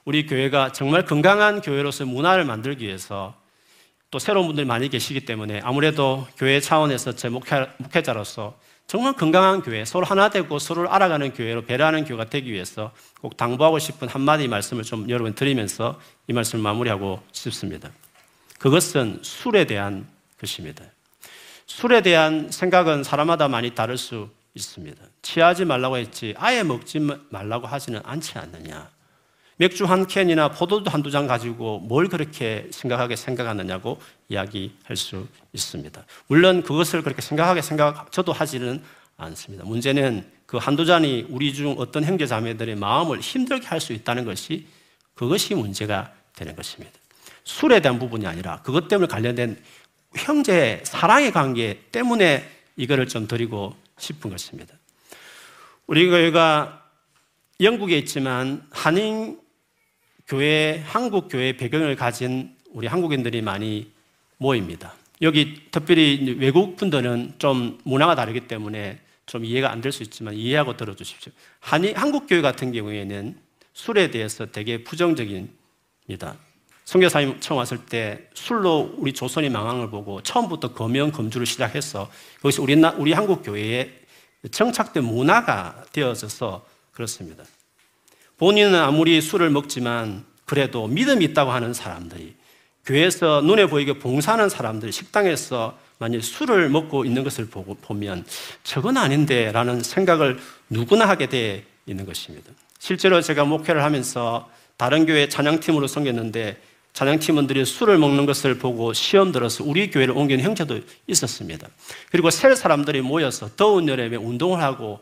[0.05, 3.35] 우리 교회가 정말 건강한 교회로서 문화를 만들기 위해서
[4.09, 9.83] 또 새로운 분들이 많이 계시기 때문에 아무래도 교회 차원에서 제 목회, 목회자로서 정말 건강한 교회,
[9.83, 14.83] 서로 하나 되고 서로를 알아가는 교회로 배려하는 교회가 되기 위해서 꼭 당부하고 싶은 한마디 말씀을
[14.83, 17.91] 좀 여러분 드리면서 이 말씀을 마무리하고 싶습니다.
[18.59, 20.07] 그것은 술에 대한
[20.39, 20.85] 것입니다.
[21.67, 25.03] 술에 대한 생각은 사람마다 많이 다를 수 있습니다.
[25.21, 26.99] 취하지 말라고 했지 아예 먹지
[27.29, 28.89] 말라고 하지는 않지 않느냐.
[29.57, 33.99] 맥주 한 캔이나 포도도 한두 잔 가지고 뭘 그렇게 심각하게 생각하느냐고
[34.29, 36.05] 이야기할 수 있습니다.
[36.27, 38.81] 물론 그것을 그렇게 생각하게 생각, 저도 하지는
[39.17, 39.65] 않습니다.
[39.65, 44.67] 문제는 그 한두 잔이 우리 중 어떤 형제 자매들의 마음을 힘들게 할 수 있다는 것이
[45.15, 46.97] 그것이 문제가 되는 것입니다.
[47.43, 49.57] 술에 대한 부분이 아니라 그것 때문에 관련된
[50.17, 54.75] 형제 사랑의 관계 때문에 이거를 좀 드리고 싶은 것입니다.
[55.87, 56.83] 우리 교회가
[57.61, 59.39] 영국에 있지만 한인
[60.27, 63.91] 교회, 한국 교회 배경을 가진 우리 한국인들이 많이
[64.37, 64.93] 모입니다.
[65.21, 70.77] 여기 특별히 외국 분들은 좀 문화가 다르기 때문에 좀 이해가 안 될 수 있지만 이해하고
[70.77, 71.31] 들어주십시오.
[71.59, 73.35] 한이, 한국 교회 같은 경우에는
[73.73, 76.37] 술에 대해서 되게 부정적입니다.
[76.87, 82.61] 성교사님 처음 왔을 때 술로 우리 조선이 망한 걸 보고 처음부터 검연 검주를 시작해서 그것이
[82.61, 83.91] 우리, 우리 한국 교회에
[84.49, 87.43] 정착된 문화가 되어져서 그렇습니다.
[88.37, 92.35] 본인은 아무리 술을 먹지만 그래도 믿음이 있다고 하는 사람들이
[92.85, 98.25] 교회에서 눈에 보이게 봉사하는 사람들이 식당에서 만약 술을 먹고 있는 것을 보고 보면
[98.63, 102.49] 저건 아닌데 라는 생각을 누구나 하게 돼 있는 것입니다.
[102.79, 106.61] 실제로 제가 목회를 하면서 다른 교회 찬양팀으로 섬겼는데
[106.97, 111.67] 찬양팀원들이 술을 먹는 것을 보고 시험 들어서 우리 교회를 옮긴 형제도 있었습니다.
[112.09, 114.99] 그리고 셀 사람들이 모여서 더운 여름에 운동을 하고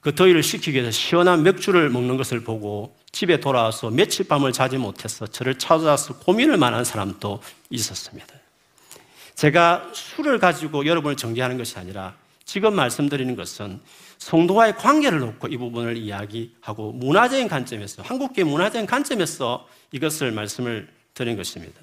[0.00, 5.26] 그 더위를 식히기 위해서 시원한 맥주를 먹는 것을 보고 집에 돌아와서 며칠 밤을 자지 못해서
[5.26, 8.26] 저를 찾아와서 고민을 만한 사람도 있었습니다.
[9.34, 12.14] 제가 술을 가지고 여러분을 정죄하는 것이 아니라
[12.46, 13.80] 지금 말씀드리는 것은
[14.16, 21.80] 성도와의 관계를 놓고 이 부분을 이야기하고 문화적인 관점에서 한국계 문화적인 관점에서 이것을 말씀을 드린 것입니다.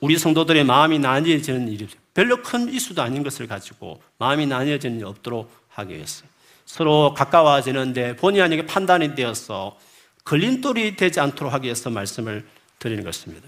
[0.00, 5.52] 우리 성도들의 마음이 나뉘어지는 일이 별로 큰 이슈도 아닌 것을 가지고 마음이 나뉘어지는 일이 없도록
[5.68, 6.24] 하기 위해서
[6.64, 9.78] 서로 가까워지는데 본의 아니게 판단이 되어서
[10.24, 12.46] 걸림돌이 되지 않도록 하기 위해서 말씀을
[12.78, 13.46] 드리는 것입니다.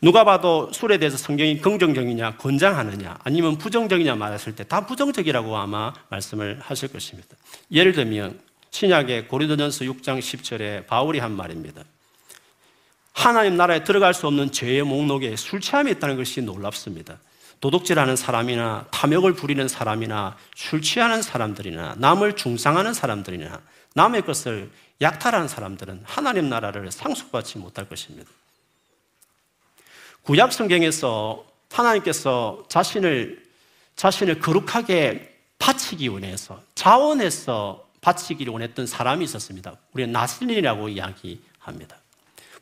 [0.00, 6.60] 누가 봐도 술에 대해서 성경이 긍정적이냐, 권장하느냐, 아니면 부정적이냐 말했을 때 다 부정적이라고 아마 말씀을
[6.60, 7.36] 하실 것입니다.
[7.70, 11.84] 예를 들면 신약의 고린도전서 6장 10절에 바울이 한 말입니다.
[13.14, 17.18] 하나님 나라에 들어갈 수 없는 죄의 목록에 술 취함이 있다는 것이 놀랍습니다.
[17.60, 23.62] 도둑질하는 사람이나 탐욕을 부리는 사람이나 술 취하는 사람들이나 남을 중상하는 사람들이나
[23.94, 28.28] 남의 것을 약탈하는 사람들은 하나님 나라를 상속받지 못할 것입니다.
[30.22, 33.44] 구약 성경에서 하나님께서 자신을
[33.96, 39.76] 자신을 거룩하게 바치기 원해서 자원해서 바치기를 원했던 사람이 있었습니다.
[39.92, 41.96] 우리는 나슬린이라고 이야기합니다.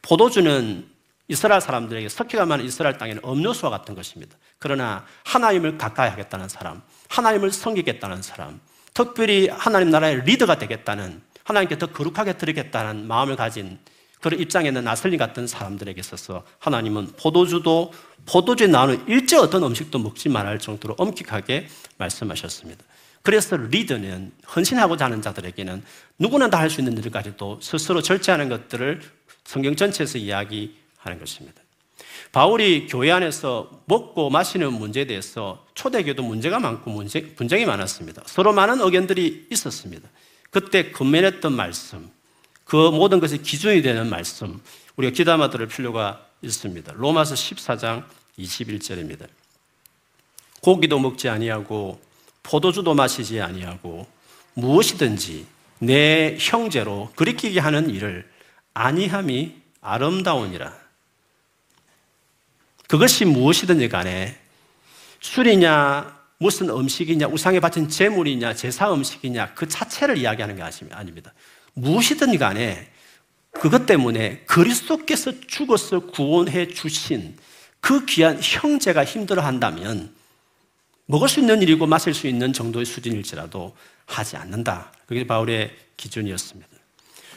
[0.02, 0.86] 포도주는
[1.28, 4.36] 이스라엘 사람들에게 석회가 많은 이스라엘 땅에는 음료수와 같은 것입니다.
[4.58, 8.60] 그러나 하나님을 가까이 하겠다는 사람, 하나님을 섬기겠다는 사람,
[8.92, 13.78] 특별히 하나님 나라의 리더가 되겠다는 하나님께 더 거룩하게 드리겠다는 마음을 가진
[14.20, 17.92] 그런 입장에 있는 나슬리 같은 사람들에게 있어서 하나님은 포도주도
[18.26, 21.66] 포도주에 나오는 일제 어떤 음식도 먹지 말할 정도로 엄격하게
[21.98, 22.84] 말씀하셨습니다.
[23.22, 25.82] 그래서 리더는 헌신하고자 하는 자들에게는
[26.18, 29.00] 누구나 다 할 수 있는 일까지도 스스로 절제하는 것들을
[29.44, 31.62] 성경 전체에서 이야기하는 것입니다.
[32.32, 38.22] 바울이 교회 안에서 먹고 마시는 문제에 대해서 초대교도 문제가 많고 문제, 분쟁이 많았습니다.
[38.26, 40.08] 서로 많은 의견들이 있었습니다.
[40.50, 42.10] 그때 건면했던 말씀,
[42.64, 44.60] 그 모든 것이 기준이 되는 말씀,
[44.96, 46.92] 우리가 기담아 들을 필요가 있습니다.
[46.96, 48.04] 로마서 14장
[48.38, 49.26] 21절입니다.
[50.62, 52.00] 고기도 먹지 아니하고
[52.42, 54.06] 포도주도 마시지 아니하고
[54.54, 55.46] 무엇이든지
[55.80, 58.28] 내 형제로 그리키게 하는 일을
[58.74, 60.72] 아니함이 아름다우니라.
[62.88, 64.38] 그것이 무엇이든지 간에
[65.20, 71.32] 술이냐 무슨 음식이냐 우상에 바친 제물이냐 제사 음식이냐 그 자체를 이야기하는 게 아닙니다.
[71.74, 72.90] 무엇이든 간에
[73.52, 77.36] 그것 때문에 그리스도께서 죽어서 구원해 주신
[77.80, 80.14] 그 귀한 형제가 힘들어 한다면
[81.06, 83.74] 먹을 수 있는 일이고 마실 수 있는 정도의 수준일지라도
[84.06, 84.92] 하지 않는다.
[85.06, 86.68] 그게 바울의 기준이었습니다.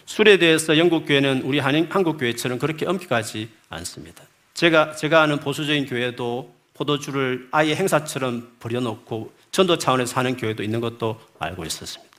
[0.06, 4.24] 술에 대해서 영국 교회는 우리 한국 교회처럼 그렇게 엄격하지 않습니다.
[4.54, 11.20] 제가 제가 아는 보수적인 교회도 포도주를 아예 행사처럼 버려놓고 전도 차원에서 하는 교회도 있는 것도
[11.40, 12.14] 알고 있었습니다.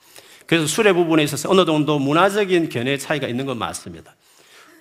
[0.47, 4.15] 그래서 술의 부분에 있어서 어느 정도 문화적인 견해 차이가 있는 건 맞습니다.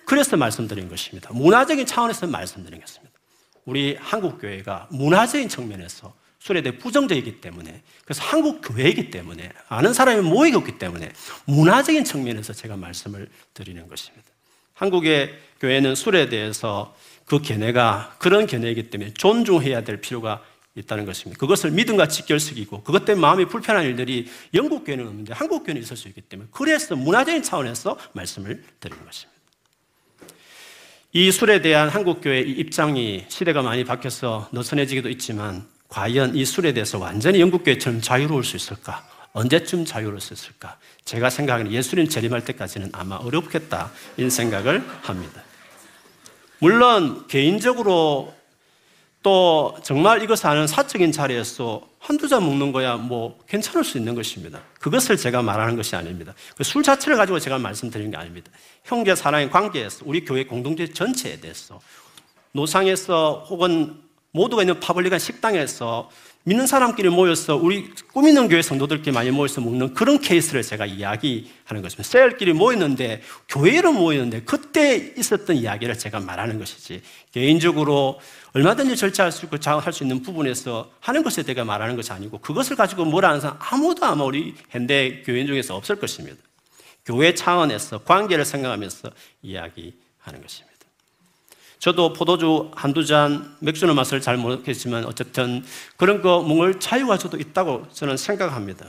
[0.04, 1.30] 그래서 말씀드린 것입니다.
[1.32, 3.12] 문화적인 차원에서 말씀드린 것입니다.
[3.64, 6.14] 우리 한국 교회가 문화적인 측면에서
[6.46, 11.10] 술에 대해 부정적이기 때문에 그래서 한국 교회이기 때문에 아는 사람이 모이고 있기 때문에
[11.46, 14.24] 문화적인 측면에서 제가 말씀을 드리는 것입니다.
[14.74, 20.40] 한국의 교회는 술에 대해서 그 견해가 그런 견해이기 때문에 존중해야 될 필요가
[20.76, 21.36] 있다는 것입니다.
[21.40, 26.06] 그것을 믿음과 직결시키고 그것 때문에 마음이 불편한 일들이 영국 교회는 없는데 한국 교회는 있을 수
[26.06, 29.36] 있기 때문에 그래서 문화적인 차원에서 말씀을 드리는 것입니다.
[31.12, 36.98] 이 술에 대한 한국 교회의 입장이 시대가 많이 바뀌어서 느슨해지기도 있지만 과연 이 술에 대해서
[36.98, 39.06] 완전히 영국교회처럼 자유로울 수 있을까?
[39.32, 40.78] 언제쯤 자유로울 수 있을까?
[41.04, 45.42] 제가 생각하는 예수님 재림할 때까지는 아마 어렵겠다 이런 생각을 합니다.
[46.58, 48.34] 물론 개인적으로
[49.22, 54.60] 또 정말 이것을 아는 사적인 자리에서 한두 잔 먹는 거야 뭐 괜찮을 수 있는 것입니다.
[54.80, 56.32] 그것을 제가 말하는 것이 아닙니다.
[56.56, 58.50] 그 술 자체를 가지고 제가 말씀드리는 게 아닙니다.
[58.84, 61.80] 형제 사랑의 관계에서 우리 교회 공동체 전체에 대해서
[62.52, 64.00] 노상에서 혹은
[64.36, 66.10] 모두가 있는 파블릭한 식당에서
[66.44, 72.02] 믿는 사람끼리 모여서 우리 꾸미는 교회 성도들끼리 많이 모여서 먹는 그런 케이스를 제가 이야기하는 것입니다.
[72.04, 78.20] 셀끼리 모였는데 교회로 모였는데 그때 있었던 이야기를 제가 말하는 것이지 개인적으로
[78.52, 82.76] 얼마든지 절차할 수 있고 장할 수 있는 부분에서 하는 것에 대해 말하는 것이 아니고 그것을
[82.76, 86.36] 가지고 뭐라는 사람 아무도 아마 우리 현대 교인 중에서 없을 것입니다.
[87.04, 89.10] 교회 차원에서 관계를 생각하면서
[89.42, 90.75] 이야기하는 것입니다.
[91.86, 95.64] 저도 포도주 한두 잔, 맥주의 맛을 잘 모르겠지만 어쨌든
[95.96, 98.86] 그런 거 먹을 자유가 저도 있다고 저는 생각합니다.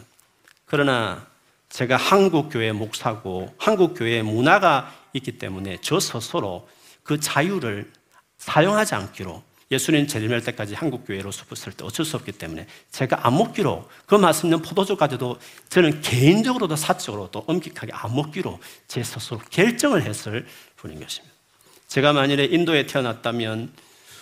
[0.66, 1.28] 그러나
[1.70, 6.68] 제가 한국 교회 목사고 한국 교회 문화가 있기 때문에 저 스스로
[7.04, 7.92] 그 자유를
[8.40, 13.38] 사용하지 않기로 예수님 재림할 때까지 한국 교회로 숲었을 때 어쩔 수 없기 때문에 제가 안
[13.38, 15.38] 먹기로 그 말씀는 포도주까지도
[15.70, 21.37] 저는 개인적으로도 사적으로도 엄격하게 안 먹기로 제 스스로 결정을 했을 뿐인 것입니다.
[21.88, 23.72] 제가 만일에 인도에 태어났다면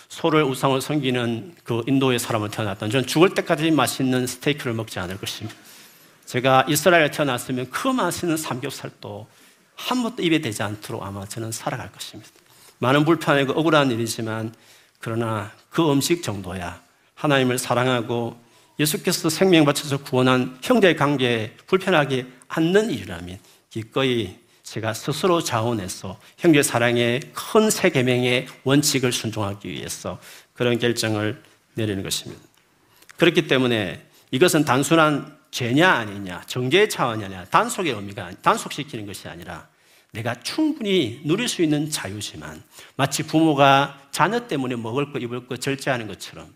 [0.08, 5.58] 소를 우상을 섬기는 그 인도의 사람을 태어났다면 저는 죽을 때까지 맛있는 스테이크를 먹지 않을 것입니다.
[6.26, 9.26] 제가 이스라엘에 태어났으면 그 맛있는 삼겹살도
[9.74, 12.30] 한 번도 입에 대지 않도록 아마 저는 살아갈 것입니다.
[12.78, 14.54] 많은 불편하고 억울한 일이지만
[14.98, 16.80] 그러나 그 음식 정도야
[17.14, 18.36] 하나님을 사랑하고
[18.78, 23.38] 예수께서 생명 바쳐서 구원한 형제의 관계에 불편하게 않는 일이라면
[23.70, 30.18] 기꺼이 제가 스스로 자원해서 형제 사랑의 큰 세 계명의 원칙을 순종하기 위해서
[30.54, 31.40] 그런 결정을
[31.74, 32.42] 내리는 것입니다.
[33.16, 39.68] 그렇기 때문에 이것은 단순한 죄냐 아니냐, 정죄의 차원이 아니라 단속의 의미가 단속시키는 것이 아니라
[40.10, 42.60] 내가 충분히 누릴 수 있는 자유지만
[42.96, 46.52] 마치 부모가 자녀 때문에 먹을 거 입을 거 절제하는 것처럼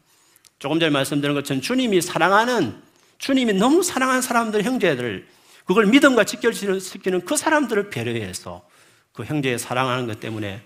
[0.58, 2.82] 조금 전에 말씀드린 것처럼 주님이 사랑하는
[3.18, 5.28] 주님이 너무 사랑하는 사람들 형제들
[5.70, 8.66] 그걸 믿음과 직결시키는 그 사람들을 배려해서
[9.12, 10.60] 그 형제의 사랑하는 것 때문에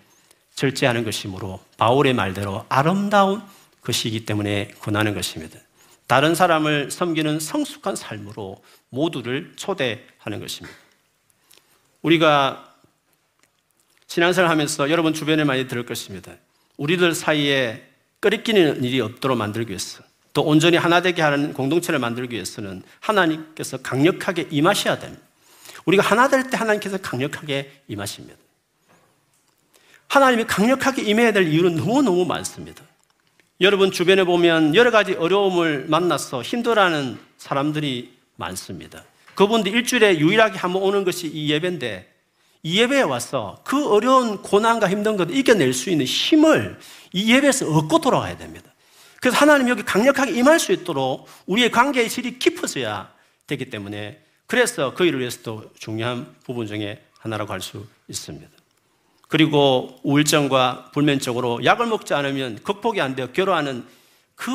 [0.54, 3.42] 절제하는 것이므로 바울의 말대로 아름다운
[3.82, 5.58] 것이기 때문에 권하는 것입니다.
[6.06, 10.74] 다른 사람을 섬기는 성숙한 삶으로 모두를 초대하는 것입니다.
[12.00, 12.74] 우리가
[14.06, 16.32] 신앙생활 하면서 여러분 주변에 많이 들을 것입니다.
[16.78, 17.86] 우리들 사이에
[18.20, 20.02] 끓이끼는 일이 없도록 만들기 위해서
[20.34, 25.22] 또 온전히 하나 되게 하는 공동체를 만들기 위해서는 하나님께서 강력하게 임하셔야 됩니다.
[25.86, 28.36] 우리가 하나 될 때 하나님께서 강력하게 임하십니다.
[30.08, 32.84] 하나님이 강력하게 임해야 될 이유는 너무너무 많습니다.
[33.60, 39.04] 여러분 주변에 보면 여러 가지 어려움을 만나서 힘들어하는 사람들이 많습니다.
[39.34, 42.12] 그분들 일주일에 유일하게 한 번 오는 것이 이 예배인데
[42.64, 46.78] 이 예배에 와서 그 어려운 고난과 힘든 것을 이겨낼 수 있는 힘을
[47.12, 48.73] 이 예배에서 얻고 돌아가야 됩니다.
[49.24, 53.10] 그래서 하나님 여기 강력하게 임할 수 있도록 우리의 관계의 질이 깊어져야
[53.46, 58.46] 되기 때문에 그래서 그 일을 위해서도 중요한 부분 중에 하나라고 할 수 있습니다.
[59.28, 63.86] 그리고 우울증과 불면증으로 약을 먹지 않으면 극복이 안 되어 괴로워하는
[64.34, 64.50] 그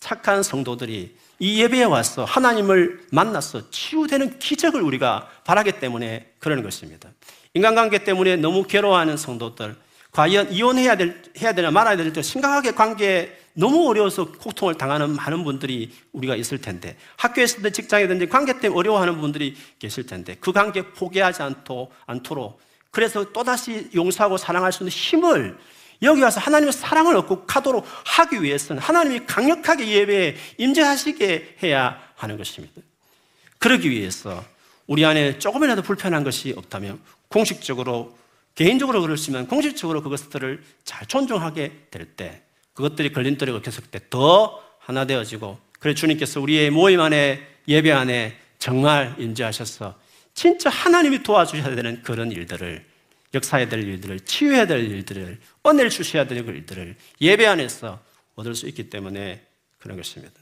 [0.00, 7.08] 착한 성도들이 이 예배에 와서 하나님을 만나서 치유되는 기적을 우리가 바라기 때문에 그러는 것입니다.
[7.54, 9.76] 인간관계 때문에 너무 괴로워하는 성도들,
[10.10, 15.92] 과연 이혼해야 될, 해야 되나 말아야 될때 심각하게 관계에 너무 어려워서 고통을 당하는 많은 분들이
[16.12, 21.90] 우리가 있을 텐데, 학교에서든 직장이든지 관계 때문에 어려워하는 분들이 계실 텐데, 그 관계 포기하지 않도,
[22.06, 25.58] 않도록, 그래서 또다시 용서하고 사랑할 수 있는 힘을
[26.02, 32.80] 여기 와서 하나님의 사랑을 얻고 가도록 하기 위해서는 하나님이 강력하게 예배에 임재하시게 해야 하는 것입니다.
[33.58, 34.44] 그러기 위해서
[34.86, 38.18] 우리 안에 조금이라도 불편한 것이 없다면 공식적으로
[38.54, 42.42] 개인적으로 그렇지만 공식적으로 그것들을 잘 존중하게 될 때
[42.74, 49.98] 그것들이 걸림돌이가 계속 때더 하나 되어지고 그래 주님께서 우리의 모임 안에 예배 안에 정말 임재하셔서
[50.34, 52.84] 진짜 하나님이 도와주셔야 되는 그런 일들을
[53.34, 58.00] 역사해야 될 일들을 치유해야 될 일들을 은혜를 주셔야 될 일들을 예배 안에서
[58.34, 59.42] 얻을 수 있기 때문에
[59.78, 60.32] 그런 것입니다.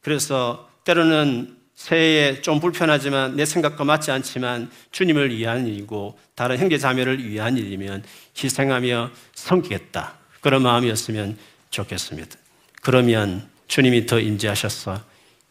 [0.00, 7.22] 그래서 때로는 새해에 좀 불편하지만 내 생각과 맞지 않지만 주님을 위한 일이고 다른 형제 자매를
[7.28, 8.02] 위한 일이면
[8.42, 10.16] 희생하며 섬기겠다.
[10.40, 11.36] 그런 마음이었으면
[11.76, 12.36] 좋겠습니다.
[12.82, 15.02] 그러면 주님이 더 임재하셔서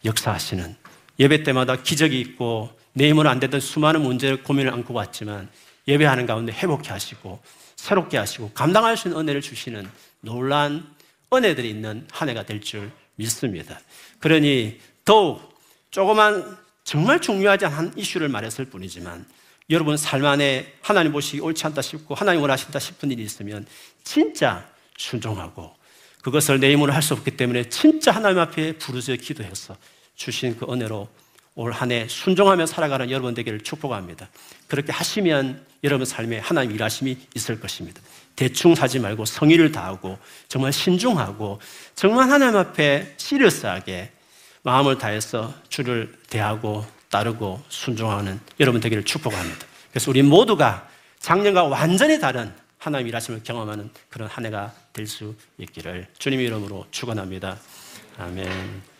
[0.04, 0.76] 역사하시는
[1.18, 5.48] 예배 때마다 기적이 있고 내 힘으로 안 되던 수많은 문제를 고민을 안고 왔지만
[5.86, 7.40] 예배하는 가운데 회복케 하시고
[7.76, 9.88] 새롭게 하시고 감당할 수 있는 은혜를 주시는
[10.20, 10.86] 놀란
[11.32, 13.80] 은혜들이 있는 한 해가 될 줄 믿습니다.
[14.18, 15.54] 그러니 더욱
[15.90, 19.26] 조그만 정말 중요하지 않은 이슈를 말했을 뿐이지만
[19.70, 23.66] 여러분 삶 안에 하나님 보시기 옳지 않다 싶고 하나님 원하신다 싶은 일이 있으면
[24.04, 25.74] 진짜 순종하고
[26.26, 29.76] 그것을 내 힘으로 할 수 없기 때문에 진짜 하나님 앞에 부르짖어 기도해서
[30.16, 31.08] 주신 그 은혜로
[31.54, 34.28] 올 한 해 순종하며 살아가는 여러분 되기를 축복합니다.
[34.66, 38.02] 그렇게 하시면 여러분 삶에 하나님 일하심이 있을 것입니다.
[38.34, 40.18] 대충 사지 말고 성의를 다하고
[40.48, 41.60] 정말 신중하고
[41.94, 44.10] 정말 하나님 앞에 시리어스하게
[44.64, 49.64] 마음을 다해서 주를 대하고 따르고 순종하는 여러분 되기를 축복합니다.
[49.90, 50.88] 그래서 우리 모두가
[51.20, 57.58] 작년과 완전히 다른 하나님 일하심을 경험하는 그런 한 해가 될 수 있기를 주님의 이름으로 축원합니다.
[58.18, 58.94] 아멘.